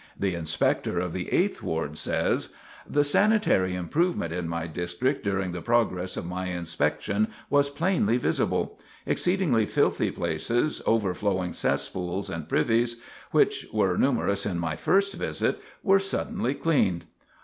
The 0.19 0.33
Inspector 0.33 0.97
of 0.99 1.13
the 1.13 1.31
Eighth 1.31 1.61
Ward 1.61 1.95
says: 1.95 2.53
"The 2.89 3.03
sanitary 3.03 3.75
improvement 3.75 4.33
in 4.33 4.47
my 4.49 4.65
district 4.65 5.23
during 5.23 5.51
the 5.51 5.61
progress 5.61 6.17
of 6.17 6.25
my 6.25 6.47
inspection 6.47 7.27
was 7.51 7.69
plainly 7.69 8.17
visible. 8.17 8.79
Exceedingly 9.05 9.67
filthy 9.67 10.09
places, 10.09 10.81
overflowing 10.87 11.53
cesspools, 11.53 12.31
and 12.31 12.49
privies, 12.49 12.95
which 13.29 13.67
were 13.71 13.95
numerous 13.95 14.43
in 14.43 14.57
my 14.57 14.75
first 14.75 15.13
visit, 15.13 15.61
were 15.83 15.99
suddenly 15.99 16.55
cleaned. 16.55 17.05